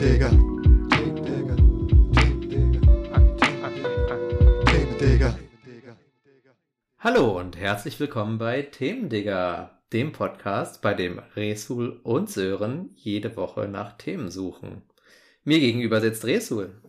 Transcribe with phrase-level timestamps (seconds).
[0.00, 0.30] Themendigger.
[6.98, 13.68] Hallo und herzlich willkommen bei Themendigger, dem Podcast, bei dem Resul und Sören jede Woche
[13.68, 14.84] nach Themen suchen.
[15.44, 16.80] Mir gegenüber sitzt Resul.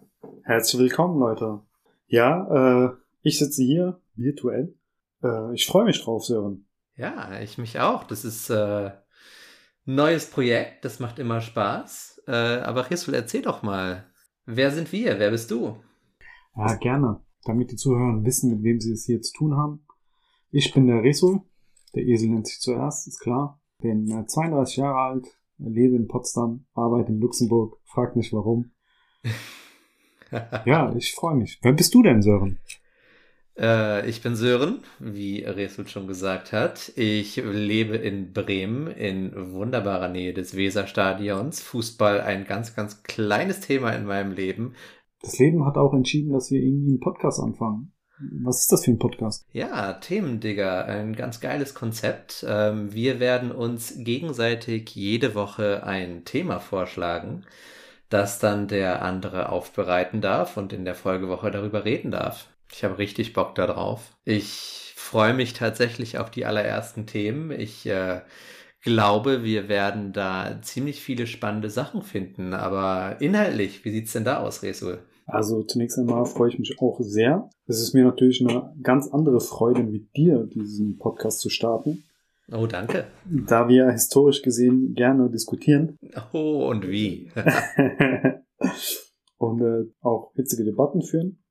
[0.43, 1.59] Herzlich willkommen, Leute.
[2.07, 2.91] Ja, äh,
[3.23, 4.73] ich sitze hier virtuell.
[5.21, 6.66] Äh, ich freue mich drauf, Sören.
[6.96, 8.05] Ja, ich mich auch.
[8.05, 8.91] Das ist äh,
[9.84, 12.20] neues Projekt, das macht immer Spaß.
[12.31, 14.05] Äh, aber Resul, erzähl doch mal,
[14.45, 15.20] wer sind wir?
[15.20, 15.76] Wer bist du?
[16.55, 17.20] Ja, gerne.
[17.44, 19.85] Damit die Zuhörer wissen, mit wem sie es hier zu tun haben.
[20.49, 21.41] Ich bin der Resul.
[21.94, 23.59] Der Esel nennt sich zuerst, ist klar.
[23.80, 25.27] Bin äh, 32 Jahre alt,
[25.58, 28.72] lebe in Potsdam, arbeite in Luxemburg, frag nicht warum.
[30.66, 31.59] Ja, ich freue mich.
[31.61, 32.58] Wer bist du denn, Sören?
[33.58, 36.92] Äh, ich bin Sören, wie Resul schon gesagt hat.
[36.96, 41.62] Ich lebe in Bremen in wunderbarer Nähe des Weserstadions.
[41.62, 44.73] Fußball ein ganz, ganz kleines Thema in meinem Leben.
[45.22, 47.94] Das Leben hat auch entschieden, dass wir irgendwie einen Podcast anfangen.
[48.44, 49.48] Was ist das für ein Podcast?
[49.52, 52.45] Ja, Themendigger, ein ganz geiles Konzept.
[52.47, 57.45] Ähm, wir werden uns gegenseitig jede Woche ein Thema vorschlagen,
[58.09, 62.47] das dann der andere aufbereiten darf und in der Folgewoche darüber reden darf.
[62.73, 64.16] Ich habe richtig Bock darauf.
[64.23, 67.52] Ich freue mich tatsächlich auf die allerersten Themen.
[67.52, 68.22] Ich äh,
[68.83, 72.53] glaube, wir werden da ziemlich viele spannende Sachen finden.
[72.53, 75.00] Aber inhaltlich, wie sieht's denn da aus, Resul?
[75.25, 77.50] Also zunächst einmal freue ich mich auch sehr.
[77.67, 82.03] Es ist mir natürlich eine ganz andere Freude, mit dir diesen Podcast zu starten,
[82.53, 83.06] Oh, danke.
[83.23, 85.97] da wir historisch gesehen gerne diskutieren
[86.33, 87.31] Oh, und wie?
[89.38, 91.41] und äh, auch hitzige Debatten führen,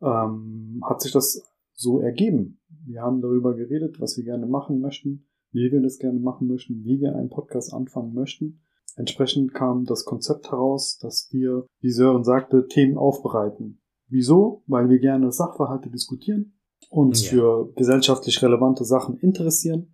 [0.00, 1.42] ähm, hat sich das
[1.74, 2.60] so ergeben.
[2.86, 6.84] Wir haben darüber geredet, was wir gerne machen möchten, wie wir das gerne machen möchten,
[6.84, 8.60] wie wir einen Podcast anfangen möchten.
[8.96, 13.80] Entsprechend kam das Konzept heraus, dass wir, wie Sören sagte, Themen aufbereiten.
[14.08, 14.64] Wieso?
[14.66, 16.58] Weil wir gerne Sachverhalte diskutieren,
[16.90, 17.30] uns Ja.
[17.30, 19.92] für gesellschaftlich relevante Sachen interessieren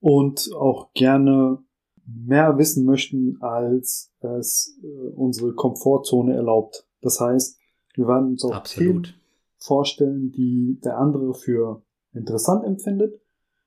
[0.00, 1.58] und auch gerne
[2.04, 6.86] mehr wissen möchten, als es äh, unsere Komfortzone erlaubt.
[7.00, 7.58] Das heißt,
[7.94, 9.17] wir werden uns auch Themen Absolut.
[9.58, 11.82] Vorstellen, die der andere für
[12.12, 13.20] interessant empfindet,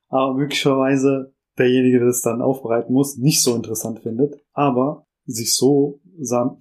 [0.07, 5.99] aber möglicherweise derjenige, der das dann aufbereiten muss, nicht so interessant findet, aber sich so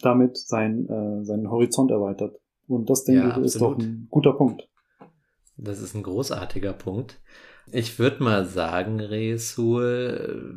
[0.02, 2.36] damit sein, äh, seinen Horizont erweitert.
[2.66, 4.68] Und das, denke Ja, ich, ist doch ein guter Punkt.
[5.56, 7.20] Das ist ein großartiger Punkt.
[7.72, 10.54] Ich würde mal sagen, Resul,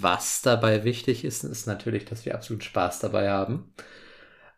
[0.00, 3.72] was dabei wichtig ist, ist natürlich, dass wir absolut Spaß dabei haben.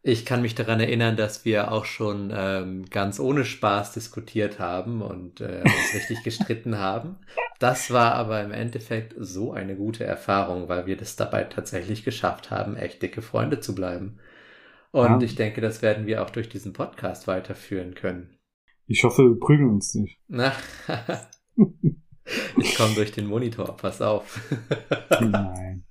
[0.07, 5.01] Ich kann mich daran erinnern, dass wir auch schon ähm, ganz ohne Spaß diskutiert haben
[5.01, 7.17] und äh, uns richtig gestritten haben.
[7.59, 12.51] Das war aber im Endeffekt so eine gute Erfahrung, weil wir das dabei tatsächlich geschafft
[12.51, 14.19] haben, echt dicke Freunde zu bleiben.
[14.91, 15.23] Und Ja.
[15.23, 18.37] ich denke, das werden wir auch durch diesen Podcast weiterführen können.
[18.87, 20.21] Ich hoffe, wir prügeln uns nicht.
[22.57, 24.41] Ich komme durch den Monitor, pass auf.
[25.21, 25.85] Nein.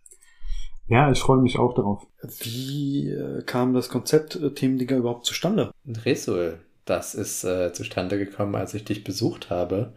[0.87, 2.05] Ja, ich freue mich auch darauf.
[2.41, 5.71] Wie äh, kam das Konzept äh, Themenliga überhaupt zustande?
[6.05, 9.93] Resul, das ist äh, zustande gekommen, als ich dich besucht habe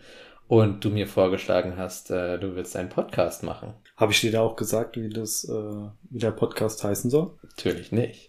[0.48, 3.74] und du mir vorgeschlagen hast, äh, du willst einen Podcast machen.
[3.96, 7.32] Habe ich dir da auch gesagt, wie das, äh, wie der Podcast heißen soll?
[7.42, 8.28] Natürlich nicht.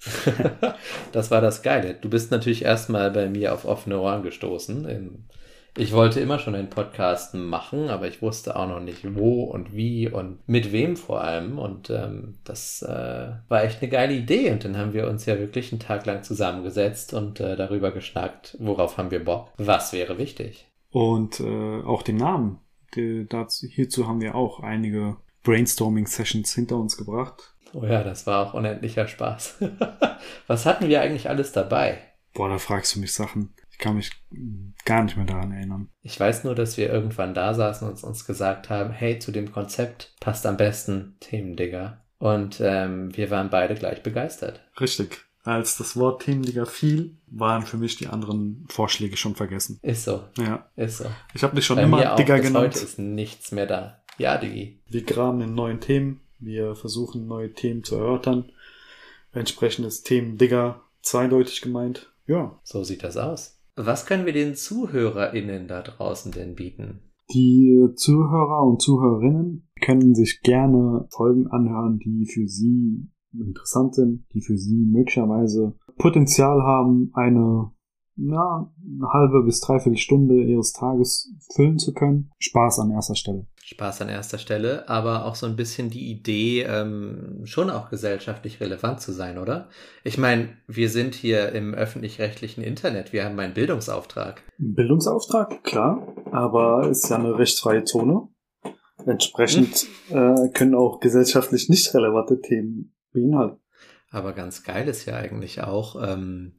[1.12, 1.94] das war das Geile.
[1.94, 4.85] Du bist natürlich erstmal bei mir auf offene Ohren gestoßen.
[4.85, 5.25] In-
[5.79, 9.75] Ich wollte immer schon einen Podcast machen, aber ich wusste auch noch nicht wo und
[9.75, 11.59] wie und mit wem vor allem.
[11.59, 14.51] Und ähm, das äh, war echt eine geile Idee.
[14.51, 18.57] Und dann haben wir uns ja wirklich einen Tag lang zusammengesetzt und äh, darüber geschnackt,
[18.59, 20.65] worauf haben wir Bock, was wäre wichtig.
[20.89, 22.57] Und äh, auch den Namen.
[22.95, 27.53] Die, dazu, hierzu haben wir auch einige Brainstorming-Sessions hinter uns gebracht.
[27.73, 29.59] Oh ja, das war auch unendlicher Spaß.
[30.47, 31.99] was hatten wir eigentlich alles dabei?
[32.33, 33.53] Boah, da fragst du mich Sachen.
[33.77, 34.09] Ich kann mich
[34.85, 35.89] gar nicht mehr daran erinnern.
[36.01, 39.51] Ich weiß nur, dass wir irgendwann da saßen und uns gesagt haben, hey, zu dem
[39.51, 42.03] Konzept passt am besten Themendigger.
[42.18, 44.62] Und ähm, wir waren beide gleich begeistert.
[44.81, 45.19] Richtig.
[45.44, 49.77] Als das Wort Themenliga fiel, waren für mich die anderen Vorschläge schon vergessen.
[49.83, 50.68] Ist so, Ja.
[50.75, 51.06] ist so.
[51.35, 52.65] Ich habe dich schon Bei immer auch, Digger bis genannt.
[52.74, 54.01] heute ist nichts mehr da.
[54.18, 54.81] Ja, Diggi.
[54.88, 56.21] Wir graben in neuen Themen.
[56.39, 58.51] Wir versuchen neue Themen zu erörtern.
[59.33, 62.12] Entsprechendes Themen Digger zweideutig gemeint.
[62.25, 62.59] Ja.
[62.63, 63.56] So sieht das aus.
[63.79, 67.00] Was können wir den ZuhörerInnen da draußen denn bieten?
[67.31, 74.41] Die Zuhörer und Zuhörerinnen können sich gerne Folgen anhören, die für sie interessant sind, die
[74.41, 77.69] für sie möglicherweise Potenzial haben, eine,
[78.15, 82.31] na, eine halbe bis dreiviertel Stunde ihres Tages füllen zu können.
[82.39, 83.45] Spaß an erster Stelle.
[83.69, 88.61] Spaß an erster Stelle, aber auch so ein bisschen die Idee, ähm, schon auch gesellschaftlich
[88.61, 89.67] relevant zu sein, oder?
[90.05, 94.41] Ich meine, wir sind hier im öffentlich-rechtlichen Internet, wir haben einen Bildungsauftrag.
[94.57, 98.29] Bildungsauftrag, klar, aber ist ja eine rechtsfreie Zone.
[99.05, 103.59] Entsprechend äh, können auch gesellschaftlich nicht relevante Themen beinhalten.
[104.11, 106.53] Aber ganz geil ist ja eigentlich auch, ähm,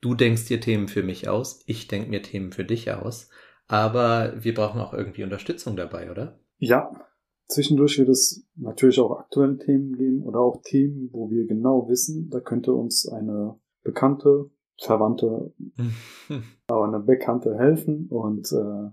[0.00, 3.28] du denkst dir Themen für mich aus, ich denk mir Themen für dich aus.
[3.68, 6.40] Aber wir brauchen auch irgendwie Unterstützung dabei, oder?
[6.56, 6.90] Ja,
[7.46, 12.30] zwischendurch wird es natürlich auch aktuelle Themen geben oder auch Themen, wo wir genau wissen,
[12.30, 14.50] da könnte uns eine bekannte,
[14.80, 15.54] verwandte,
[16.66, 18.08] aber eine Bekannte helfen.
[18.08, 18.90] Und äh,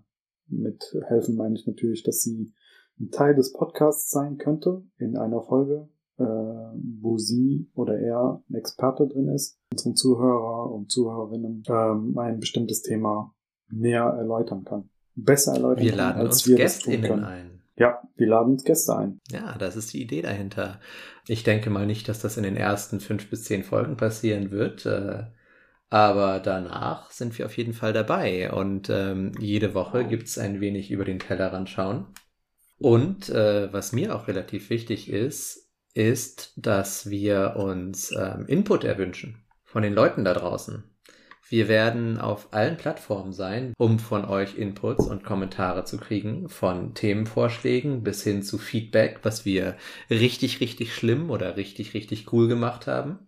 [0.47, 2.53] mit helfen meine ich natürlich, dass sie
[2.99, 8.55] ein Teil des Podcasts sein könnte in einer Folge, äh, wo sie oder er ein
[8.55, 13.34] Experte drin ist, unseren Zuhörer und Zuhörerinnen ähm, ein bestimmtes Thema
[13.69, 14.89] näher erläutern kann.
[15.15, 17.55] Besser erläutern Wir kann, laden als uns wir GästInnen ein.
[17.77, 19.19] Ja, wir laden uns Gäste ein.
[19.29, 20.79] Ja, das ist die Idee dahinter.
[21.27, 24.85] Ich denke mal nicht, dass das in den ersten fünf bis zehn Folgen passieren wird.
[24.85, 25.25] Äh,
[25.89, 28.51] aber danach sind wir auf jeden Fall dabei.
[28.51, 32.07] Und ähm, jede Woche gibt's ein wenig über den Tellerrand schauen.
[32.77, 39.45] Und äh, was mir auch relativ wichtig ist, ist, dass wir uns ähm, Input erwünschen
[39.63, 40.83] von den Leuten da draußen.
[41.47, 46.95] Wir werden auf allen Plattformen sein, um von euch Inputs und Kommentare zu kriegen, von
[46.95, 49.75] Themenvorschlägen bis hin zu Feedback, was wir
[50.09, 53.19] richtig, richtig schlimm oder richtig, richtig cool gemacht haben.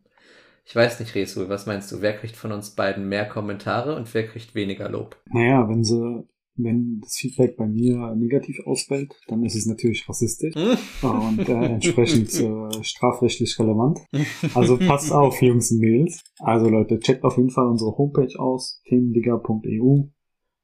[0.65, 2.01] Ich weiß nicht, Resul, was meinst du?
[2.01, 5.15] Wer kriegt von uns beiden mehr Kommentare und wer kriegt weniger Lob?
[5.31, 10.55] Naja, wenn sie, wenn das Feedback bei mir negativ ausfällt, dann ist es natürlich rassistisch
[10.55, 13.99] und äh, entsprechend äh, strafrechtlich relevant.
[14.53, 16.21] Also passt auf, Jungs und Mädels.
[16.39, 20.03] Also Leute, checkt auf jeden Fall unsere Homepage aus, themendigger.eu.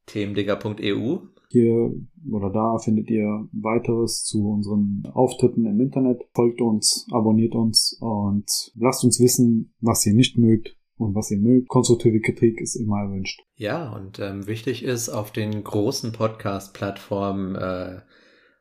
[0.08, 1.18] Themendigger.eu.
[1.50, 1.94] Hier
[2.32, 6.24] oder da findet ihr weiteres zu unseren Auftritten im Internet.
[6.34, 11.40] Folgt uns, abonniert uns und lasst uns wissen, was ihr nicht mögt und was ihr
[11.40, 11.68] mögt.
[11.70, 13.42] Konstruktive Kritik ist immer erwünscht.
[13.56, 18.02] Ja, und ähm, wichtig ist, auf den großen Podcast-Plattformen äh,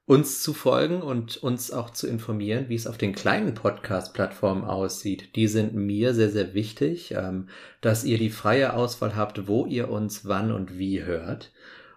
[0.05, 5.37] uns zu folgen und uns auch zu informieren, wie es auf den kleinen Podcast-Plattformen aussieht.
[5.37, 7.49] Die sind mir sehr, sehr wichtig, ähm,
[7.81, 11.53] dass ihr die freie Auswahl habt, wo ihr uns wann und wie hört.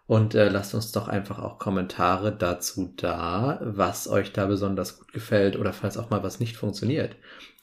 [0.07, 5.11] Und äh, lasst uns doch einfach auch Kommentare dazu da, was euch da besonders gut
[5.13, 7.15] gefällt oder falls auch mal was nicht funktioniert.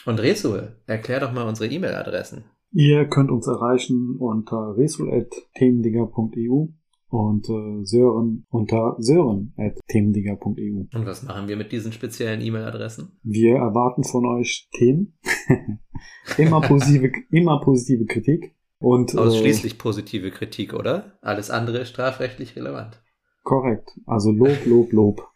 [0.07, 2.45] Und Resul, erklär doch mal unsere E-Mail-Adressen.
[2.73, 6.69] Ihr könnt uns erreichen unter resul.themendinger.eu
[7.11, 10.87] und äh, Sören unter sören.themendinger.eu.
[10.95, 13.19] Und was machen wir mit diesen speziellen E-Mail-Adressen?
[13.23, 15.19] Wir erwarten von euch Themen.
[16.39, 18.55] immer positive, immer positive Kritik.
[18.79, 21.19] Und, Ausschließlich positive Kritik, oder?
[21.21, 23.03] Alles andere ist strafrechtlich relevant.
[23.43, 23.91] Korrekt.
[24.07, 25.29] Also Lob, Lob, Lob.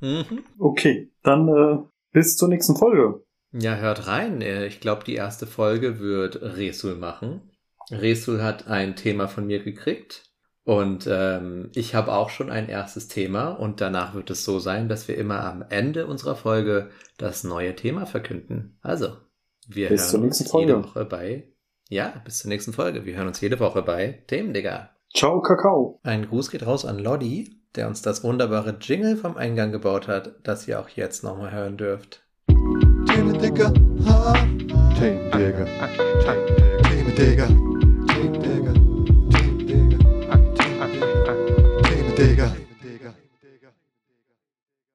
[0.00, 0.44] Mhm.
[0.58, 1.78] Okay, dann äh,
[2.12, 3.23] bis zur nächsten Folge.
[3.56, 4.40] Ja, hört rein.
[4.42, 7.50] Äh, Ich glaube, die erste Folge wird Resul machen.
[7.90, 10.24] Resul hat ein Thema von mir gekriegt.
[10.64, 13.48] Und ähm, ich habe auch schon ein erstes Thema.
[13.50, 17.76] Und danach wird es so sein, dass wir immer am Ende unserer Folge das neue
[17.76, 18.78] Thema verkünden.
[18.80, 19.18] Also,
[19.68, 20.72] wir Bis hören zur nächsten uns Folge.
[20.72, 21.48] jede Woche bei.
[21.90, 23.04] Ja, bis zur nächsten Folge.
[23.04, 24.90] Wir hören uns jede Woche bei Themen, Digga.
[25.14, 26.00] Ciao, Kakao.
[26.02, 30.34] Ein Gruß geht raus an Lodi, der uns das wunderbare Jingle vom Eingang gebaut hat,
[30.42, 32.23] das ihr auch jetzt nochmal hören dürft.
[33.44, 33.72] Themen Digger,
[34.06, 34.32] ha.
[34.98, 35.66] Themen Digger,
[36.82, 37.63] Themen Digger.